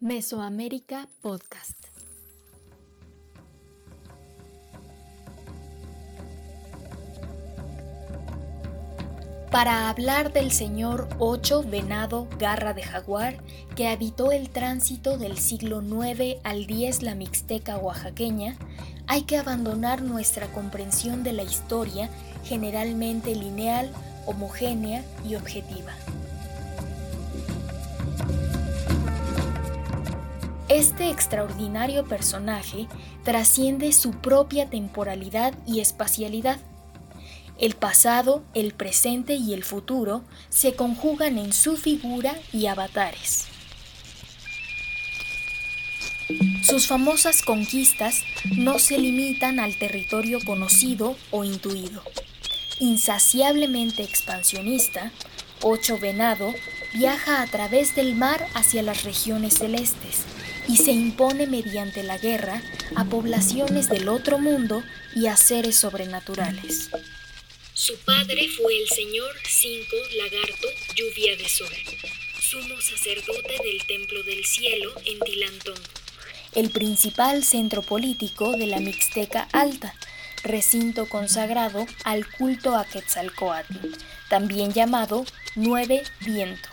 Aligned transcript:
Mesoamérica 0.00 1.08
Podcast. 1.22 1.76
Para 9.50 9.90
hablar 9.90 10.32
del 10.32 10.52
señor 10.52 11.08
Ocho 11.18 11.64
Venado 11.64 12.28
Garra 12.38 12.74
de 12.74 12.84
Jaguar, 12.84 13.38
que 13.74 13.88
habitó 13.88 14.30
el 14.30 14.50
tránsito 14.50 15.18
del 15.18 15.36
siglo 15.36 15.82
IX 15.82 16.36
al 16.44 16.70
X 16.70 17.02
la 17.02 17.16
Mixteca 17.16 17.76
oaxaqueña, 17.76 18.56
hay 19.08 19.22
que 19.22 19.36
abandonar 19.36 20.02
nuestra 20.02 20.46
comprensión 20.52 21.24
de 21.24 21.32
la 21.32 21.42
historia 21.42 22.08
generalmente 22.44 23.34
lineal, 23.34 23.90
homogénea 24.26 25.02
y 25.28 25.34
objetiva. 25.34 25.92
Este 30.78 31.10
extraordinario 31.10 32.04
personaje 32.04 32.86
trasciende 33.24 33.92
su 33.92 34.12
propia 34.12 34.70
temporalidad 34.70 35.52
y 35.66 35.80
espacialidad. 35.80 36.60
El 37.58 37.74
pasado, 37.74 38.44
el 38.54 38.74
presente 38.74 39.34
y 39.34 39.54
el 39.54 39.64
futuro 39.64 40.22
se 40.50 40.76
conjugan 40.76 41.36
en 41.36 41.52
su 41.52 41.76
figura 41.76 42.32
y 42.52 42.66
avatares. 42.66 43.46
Sus 46.62 46.86
famosas 46.86 47.42
conquistas 47.42 48.22
no 48.56 48.78
se 48.78 48.98
limitan 48.98 49.58
al 49.58 49.76
territorio 49.80 50.38
conocido 50.46 51.16
o 51.32 51.42
intuido. 51.42 52.04
Insaciablemente 52.78 54.04
expansionista, 54.04 55.10
Ocho 55.60 55.98
Venado 55.98 56.54
viaja 56.94 57.42
a 57.42 57.46
través 57.48 57.96
del 57.96 58.14
mar 58.14 58.46
hacia 58.54 58.84
las 58.84 59.02
regiones 59.02 59.54
celestes 59.54 60.24
y 60.68 60.76
se 60.76 60.92
impone 60.92 61.46
mediante 61.46 62.02
la 62.02 62.18
guerra 62.18 62.62
a 62.94 63.04
poblaciones 63.06 63.88
del 63.88 64.08
otro 64.08 64.38
mundo 64.38 64.84
y 65.16 65.26
a 65.26 65.36
seres 65.36 65.76
sobrenaturales. 65.76 66.90
Su 67.72 67.96
padre 68.00 68.48
fue 68.48 68.76
el 68.76 68.88
señor 68.88 69.34
Cinco 69.48 69.96
Lagarto 70.16 70.68
Lluvia 70.94 71.36
de 71.36 71.48
Sol, 71.48 71.72
sumo 72.40 72.80
sacerdote 72.80 73.56
del 73.64 73.86
Templo 73.86 74.22
del 74.24 74.44
Cielo 74.44 74.92
en 75.06 75.18
Tilantón. 75.20 75.80
El 76.54 76.70
principal 76.70 77.44
centro 77.44 77.82
político 77.82 78.56
de 78.56 78.66
la 78.66 78.80
Mixteca 78.80 79.48
Alta, 79.52 79.94
recinto 80.42 81.08
consagrado 81.08 81.86
al 82.04 82.28
culto 82.30 82.76
a 82.76 82.84
Quetzalcoatl, 82.84 83.76
también 84.28 84.72
llamado 84.72 85.24
Nueve 85.54 86.02
Viento. 86.20 86.68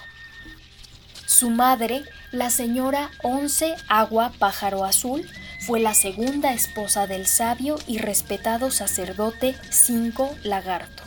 Su 1.38 1.50
madre, 1.50 2.06
la 2.32 2.50
señora 2.50 3.12
Once 3.22 3.76
Agua 3.90 4.32
Pájaro 4.40 4.86
Azul, 4.86 5.30
fue 5.60 5.82
la 5.82 5.94
segunda 5.94 6.54
esposa 6.54 7.08
del 7.08 7.26
sabio 7.26 7.76
y 7.88 7.98
respetado 7.98 8.72
sacerdote 8.72 9.54
Cinco 9.70 10.34
Lagarto. 10.44 11.04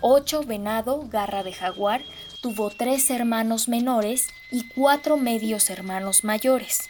Ocho 0.00 0.44
Venado 0.44 1.08
Garra 1.08 1.42
de 1.42 1.52
Jaguar 1.52 2.02
tuvo 2.40 2.70
tres 2.70 3.10
hermanos 3.10 3.66
menores 3.66 4.28
y 4.52 4.68
cuatro 4.68 5.16
medios 5.16 5.70
hermanos 5.70 6.22
mayores, 6.22 6.88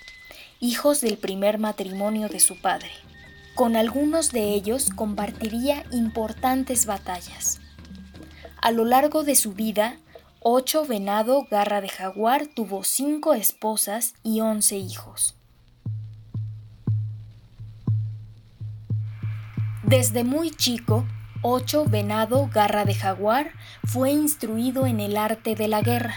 hijos 0.60 1.00
del 1.00 1.16
primer 1.16 1.56
matrimonio 1.56 2.28
de 2.28 2.38
su 2.38 2.60
padre. 2.60 2.90
Con 3.54 3.76
algunos 3.76 4.30
de 4.30 4.52
ellos 4.52 4.90
compartiría 4.94 5.86
importantes 5.90 6.84
batallas. 6.84 7.60
A 8.60 8.72
lo 8.72 8.84
largo 8.84 9.24
de 9.24 9.36
su 9.36 9.54
vida, 9.54 9.96
Ocho 10.40 10.86
Venado 10.86 11.48
Garra 11.50 11.80
de 11.80 11.88
Jaguar 11.88 12.46
tuvo 12.46 12.84
cinco 12.84 13.34
esposas 13.34 14.14
y 14.22 14.40
once 14.40 14.76
hijos. 14.76 15.34
Desde 19.82 20.22
muy 20.22 20.50
chico, 20.52 21.04
Ocho 21.42 21.86
Venado 21.86 22.48
Garra 22.52 22.84
de 22.84 22.94
Jaguar 22.94 23.50
fue 23.84 24.12
instruido 24.12 24.86
en 24.86 25.00
el 25.00 25.16
arte 25.16 25.56
de 25.56 25.66
la 25.66 25.82
guerra, 25.82 26.14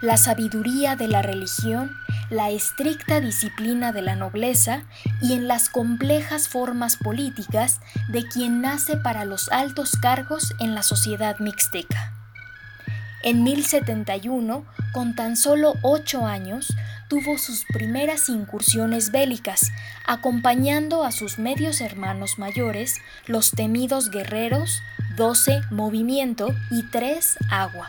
la 0.00 0.16
sabiduría 0.16 0.96
de 0.96 1.08
la 1.08 1.20
religión, 1.20 1.90
la 2.30 2.48
estricta 2.50 3.20
disciplina 3.20 3.92
de 3.92 4.00
la 4.00 4.16
nobleza 4.16 4.84
y 5.20 5.34
en 5.34 5.46
las 5.46 5.68
complejas 5.68 6.48
formas 6.48 6.96
políticas 6.96 7.80
de 8.08 8.26
quien 8.26 8.62
nace 8.62 8.96
para 8.96 9.26
los 9.26 9.50
altos 9.50 9.92
cargos 9.96 10.54
en 10.58 10.74
la 10.74 10.82
sociedad 10.82 11.38
mixteca. 11.38 12.17
En 13.22 13.42
1071, 13.42 14.64
con 14.92 15.14
tan 15.16 15.36
solo 15.36 15.74
ocho 15.82 16.24
años, 16.24 16.72
tuvo 17.08 17.36
sus 17.38 17.64
primeras 17.64 18.28
incursiones 18.28 19.10
bélicas, 19.10 19.72
acompañando 20.06 21.02
a 21.04 21.10
sus 21.10 21.38
medios 21.38 21.80
hermanos 21.80 22.38
mayores, 22.38 23.00
los 23.26 23.50
temidos 23.50 24.10
guerreros, 24.10 24.82
12 25.16 25.62
movimiento 25.70 26.48
y 26.70 26.84
3 26.84 27.38
agua. 27.50 27.88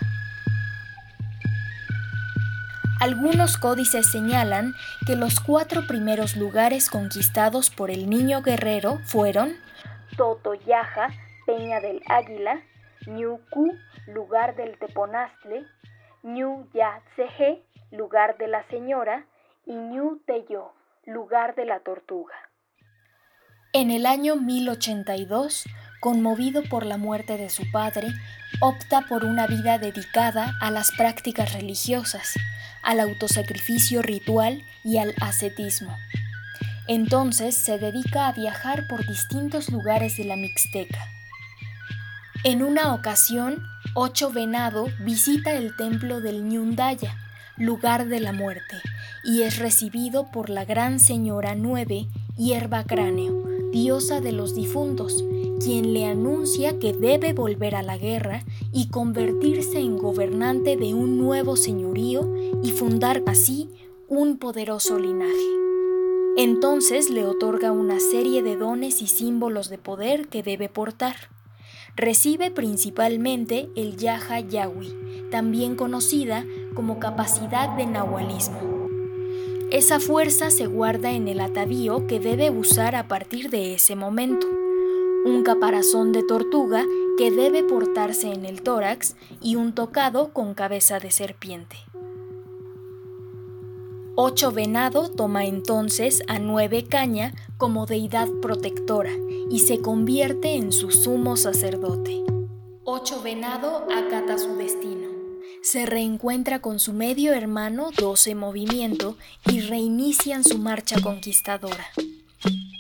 Algunos 2.99 3.57
códices 3.57 4.11
señalan 4.11 4.73
que 5.05 5.15
los 5.15 5.39
cuatro 5.39 5.87
primeros 5.87 6.35
lugares 6.35 6.89
conquistados 6.89 7.69
por 7.69 7.91
el 7.91 8.09
niño 8.09 8.41
guerrero 8.41 8.99
fueron 9.05 9.53
Totoyaja, 10.17 11.07
Peña 11.45 11.79
del 11.79 12.01
Águila, 12.07 12.61
Ñucu, 13.07 13.71
lugar 14.07 14.55
del 14.55 14.77
Teponaztle, 14.77 15.65
Ñu 16.23 16.67
Yatseje, 16.73 17.63
lugar 17.91 18.37
de 18.37 18.47
la 18.47 18.67
Señora, 18.69 19.25
y 19.65 19.73
Ñu 19.73 20.19
Teyo, 20.25 20.73
lugar 21.05 21.55
de 21.55 21.65
la 21.65 21.79
Tortuga. 21.79 22.33
En 23.71 23.91
el 23.91 24.05
año 24.05 24.35
1082, 24.35 25.65
conmovido 26.01 26.63
por 26.63 26.85
la 26.85 26.97
muerte 26.97 27.37
de 27.37 27.49
su 27.49 27.69
padre, 27.71 28.07
opta 28.61 29.01
por 29.07 29.25
una 29.25 29.47
vida 29.47 29.77
dedicada 29.77 30.53
a 30.59 30.71
las 30.71 30.91
prácticas 30.91 31.53
religiosas, 31.53 32.33
al 32.81 32.99
autosacrificio 32.99 34.01
ritual 34.01 34.63
y 34.83 34.97
al 34.97 35.13
ascetismo. 35.21 35.95
Entonces 36.87 37.55
se 37.55 37.77
dedica 37.77 38.27
a 38.27 38.33
viajar 38.33 38.87
por 38.87 39.05
distintos 39.05 39.69
lugares 39.69 40.17
de 40.17 40.25
la 40.25 40.35
Mixteca. 40.35 40.99
En 42.45 42.63
una 42.63 42.93
ocasión, 42.93 43.63
Ocho 43.95 44.31
Venado 44.31 44.87
visita 45.03 45.57
el 45.57 45.75
templo 45.75 46.21
del 46.21 46.45
Ñundaya, 46.45 47.17
lugar 47.57 48.07
de 48.07 48.21
la 48.21 48.31
muerte, 48.31 48.77
y 49.25 49.41
es 49.41 49.59
recibido 49.59 50.31
por 50.31 50.49
la 50.49 50.63
gran 50.63 51.01
señora 51.01 51.55
Nueve, 51.55 52.07
Hierba 52.37 52.85
Cráneo, 52.85 53.43
diosa 53.73 54.21
de 54.21 54.31
los 54.31 54.55
difuntos, 54.55 55.21
quien 55.61 55.93
le 55.93 56.05
anuncia 56.05 56.79
que 56.79 56.93
debe 56.93 57.33
volver 57.33 57.75
a 57.75 57.83
la 57.83 57.97
guerra 57.97 58.45
y 58.71 58.87
convertirse 58.87 59.79
en 59.79 59.97
gobernante 59.97 60.77
de 60.77 60.93
un 60.93 61.17
nuevo 61.17 61.57
señorío 61.57 62.33
y 62.63 62.71
fundar 62.71 63.21
así 63.27 63.69
un 64.07 64.37
poderoso 64.37 64.97
linaje. 64.97 65.33
Entonces 66.37 67.09
le 67.09 67.25
otorga 67.25 67.73
una 67.73 67.99
serie 67.99 68.43
de 68.43 68.55
dones 68.55 69.01
y 69.01 69.07
símbolos 69.07 69.69
de 69.69 69.77
poder 69.77 70.29
que 70.29 70.41
debe 70.41 70.69
portar 70.69 71.37
recibe 71.95 72.51
principalmente 72.51 73.69
el 73.75 73.97
Yaha 73.97 74.39
Yawi, 74.39 74.93
también 75.31 75.75
conocida 75.75 76.45
como 76.73 76.99
capacidad 76.99 77.75
de 77.75 77.85
nahualismo. 77.85 78.87
Esa 79.71 79.99
fuerza 79.99 80.49
se 80.49 80.65
guarda 80.65 81.11
en 81.11 81.27
el 81.27 81.39
atavío 81.39 82.07
que 82.07 82.19
debe 82.19 82.49
usar 82.49 82.95
a 82.95 83.07
partir 83.07 83.49
de 83.49 83.75
ese 83.75 83.95
momento. 83.95 84.47
Un 85.25 85.43
caparazón 85.43 86.11
de 86.11 86.23
tortuga 86.23 86.83
que 87.19 87.29
debe 87.29 87.63
portarse 87.63 88.31
en 88.31 88.45
el 88.45 88.63
tórax 88.63 89.15
y 89.41 89.57
un 89.57 89.73
tocado 89.73 90.33
con 90.33 90.55
cabeza 90.55 90.99
de 90.99 91.11
serpiente. 91.11 91.75
Ocho 94.21 94.51
Venado 94.51 95.09
toma 95.09 95.45
entonces 95.45 96.23
a 96.27 96.39
Nueve 96.39 96.83
Caña 96.83 97.33
como 97.57 97.85
deidad 97.85 98.27
protectora 98.41 99.11
y 99.49 99.59
se 99.59 99.79
convierte 99.79 100.55
en 100.55 100.73
su 100.73 100.91
sumo 100.91 101.37
sacerdote. 101.37 102.25
Ocho 102.83 103.21
Venado 103.21 103.87
acata 103.89 104.37
su 104.37 104.57
destino. 104.57 105.07
Se 105.63 105.85
reencuentra 105.85 106.59
con 106.59 106.81
su 106.81 106.91
medio 106.91 107.31
hermano 107.31 107.91
Doce 107.97 108.35
Movimiento 108.35 109.15
y 109.45 109.61
reinician 109.61 110.43
su 110.43 110.57
marcha 110.57 110.99
conquistadora. 111.01 111.85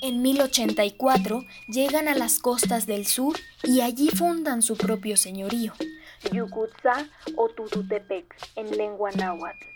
En 0.01 0.21
1084 0.21 1.45
llegan 1.69 2.09
a 2.09 2.15
las 2.15 2.39
costas 2.39 2.85
del 2.85 3.05
sur 3.05 3.37
y 3.63 3.79
allí 3.79 4.09
fundan 4.09 4.61
su 4.61 4.75
propio 4.75 5.15
señorío, 5.15 5.71
Yucutza 6.33 7.07
o 7.37 7.47
Tututepec 7.47 8.25
en 8.57 8.75
lengua 8.75 9.11
náhuatl. 9.11 9.69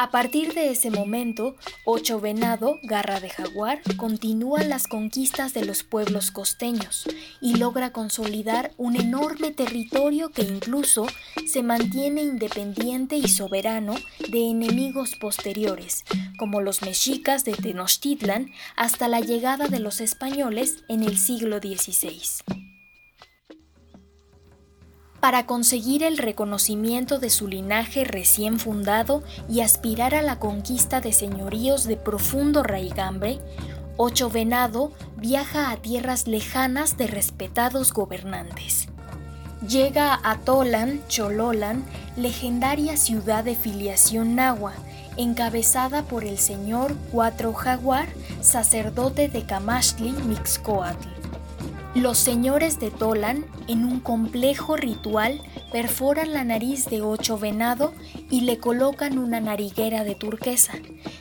A 0.00 0.12
partir 0.12 0.54
de 0.54 0.70
ese 0.70 0.92
momento, 0.92 1.56
Ocho 1.84 2.20
Venado, 2.20 2.78
Garra 2.84 3.18
de 3.18 3.30
Jaguar, 3.30 3.80
continúa 3.96 4.62
las 4.62 4.86
conquistas 4.86 5.54
de 5.54 5.64
los 5.64 5.82
pueblos 5.82 6.30
costeños 6.30 7.04
y 7.40 7.56
logra 7.56 7.92
consolidar 7.92 8.70
un 8.76 8.94
enorme 8.94 9.50
territorio 9.50 10.30
que 10.30 10.42
incluso 10.42 11.08
se 11.48 11.64
mantiene 11.64 12.22
independiente 12.22 13.16
y 13.16 13.26
soberano 13.26 13.96
de 14.30 14.48
enemigos 14.48 15.16
posteriores, 15.16 16.04
como 16.38 16.60
los 16.60 16.82
mexicas 16.82 17.44
de 17.44 17.54
Tenochtitlan, 17.54 18.52
hasta 18.76 19.08
la 19.08 19.18
llegada 19.18 19.66
de 19.66 19.80
los 19.80 20.00
españoles 20.00 20.84
en 20.88 21.02
el 21.02 21.18
siglo 21.18 21.58
XVI. 21.58 22.67
Para 25.20 25.46
conseguir 25.46 26.04
el 26.04 26.16
reconocimiento 26.16 27.18
de 27.18 27.28
su 27.28 27.48
linaje 27.48 28.04
recién 28.04 28.60
fundado 28.60 29.24
y 29.48 29.60
aspirar 29.60 30.14
a 30.14 30.22
la 30.22 30.38
conquista 30.38 31.00
de 31.00 31.12
señoríos 31.12 31.84
de 31.84 31.96
profundo 31.96 32.62
raigambre, 32.62 33.40
Ocho 33.96 34.30
Venado 34.30 34.92
viaja 35.16 35.72
a 35.72 35.76
tierras 35.76 36.28
lejanas 36.28 36.96
de 36.96 37.08
respetados 37.08 37.92
gobernantes. 37.92 38.86
Llega 39.68 40.20
a 40.22 40.36
Tolan, 40.38 41.00
Chololan, 41.08 41.84
legendaria 42.16 42.96
ciudad 42.96 43.42
de 43.42 43.56
filiación 43.56 44.36
nahua, 44.36 44.74
encabezada 45.16 46.04
por 46.04 46.22
el 46.22 46.38
señor 46.38 46.94
Cuatro 47.10 47.52
Jaguar, 47.52 48.06
sacerdote 48.40 49.28
de 49.28 49.42
Camachtli, 49.44 50.12
Mixcoatl. 50.12 51.17
Los 51.94 52.18
señores 52.18 52.78
de 52.78 52.90
Tolan, 52.90 53.44
en 53.66 53.84
un 53.84 54.00
complejo 54.00 54.76
ritual, 54.76 55.40
perforan 55.72 56.32
la 56.32 56.44
nariz 56.44 56.84
de 56.86 57.02
ocho 57.02 57.38
venado 57.38 57.92
y 58.30 58.42
le 58.42 58.58
colocan 58.58 59.18
una 59.18 59.40
nariguera 59.40 60.04
de 60.04 60.14
turquesa, 60.14 60.74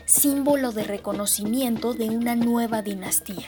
símbolo 0.05 0.71
de 0.71 0.83
reconocimiento 0.83 1.93
de 1.93 2.09
una 2.09 2.35
nueva 2.35 2.81
dinastía. 2.81 3.47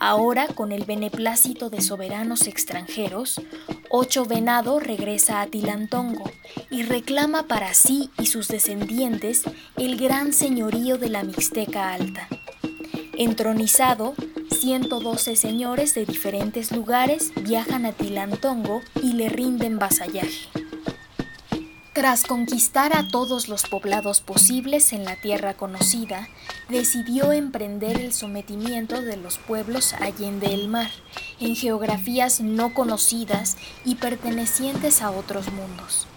Ahora, 0.00 0.46
con 0.48 0.70
el 0.70 0.84
beneplácito 0.84 1.70
de 1.70 1.80
soberanos 1.80 2.46
extranjeros, 2.46 3.40
Ocho 3.90 4.26
Venado 4.26 4.80
regresa 4.80 5.40
a 5.40 5.46
Tilantongo 5.46 6.30
y 6.70 6.82
reclama 6.82 7.44
para 7.44 7.72
sí 7.72 8.10
y 8.18 8.26
sus 8.26 8.48
descendientes 8.48 9.44
el 9.76 9.96
gran 9.96 10.34
señorío 10.34 10.98
de 10.98 11.08
la 11.08 11.22
Mixteca 11.22 11.94
Alta. 11.94 12.28
Entronizado, 13.16 14.14
112 14.60 15.36
señores 15.36 15.94
de 15.94 16.04
diferentes 16.04 16.72
lugares 16.72 17.32
viajan 17.42 17.86
a 17.86 17.92
Tilantongo 17.92 18.82
y 19.00 19.12
le 19.12 19.28
rinden 19.28 19.78
vasallaje. 19.78 20.48
Tras 21.92 22.24
conquistar 22.24 22.96
a 22.96 23.06
todos 23.06 23.48
los 23.48 23.62
poblados 23.62 24.20
posibles 24.20 24.92
en 24.92 25.04
la 25.04 25.14
tierra 25.14 25.54
conocida, 25.54 26.28
decidió 26.68 27.30
emprender 27.30 28.00
el 28.00 28.12
sometimiento 28.12 29.00
de 29.00 29.16
los 29.16 29.38
pueblos 29.38 29.92
allende 29.94 30.52
el 30.52 30.66
mar, 30.66 30.90
en 31.38 31.54
geografías 31.54 32.40
no 32.40 32.74
conocidas 32.74 33.56
y 33.84 33.94
pertenecientes 33.94 35.02
a 35.02 35.12
otros 35.12 35.52
mundos. 35.52 36.08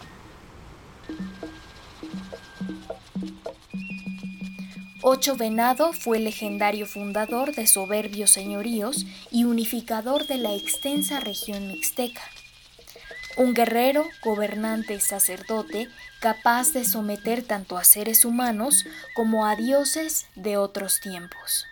Ocho 5.04 5.36
Venado 5.36 5.94
fue 5.94 6.20
legendario 6.20 6.86
fundador 6.86 7.56
de 7.56 7.66
soberbios 7.66 8.30
señoríos 8.30 9.08
y 9.32 9.46
unificador 9.46 10.28
de 10.28 10.38
la 10.38 10.54
extensa 10.54 11.20
región 11.20 11.68
mixteca. 11.70 12.22
Un 13.36 13.56
guerrero, 13.56 14.06
gobernante 14.24 14.94
y 14.94 15.00
sacerdote 15.00 15.88
capaz 16.20 16.74
de 16.74 16.86
someter 16.86 17.42
tanto 17.42 17.80
a 17.80 17.84
seres 17.84 18.26
humanos 18.26 18.86
como 19.16 19.48
a 19.48 19.56
dioses 19.56 20.28
de 20.36 20.58
otros 20.58 21.00
tiempos. 21.00 21.66